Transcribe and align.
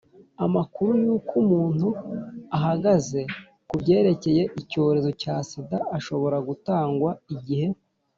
amakuru 0.45 0.91
y’uko 1.03 1.31
umuntu 1.43 1.87
ahagaze 2.57 3.21
ku 3.67 3.75
byerekeye 3.81 4.43
icyorezo 4.61 5.09
cya 5.21 5.35
sida 5.49 5.77
ashobora 5.97 6.37
gutangwa 6.47 7.11
igihe: 7.35 7.67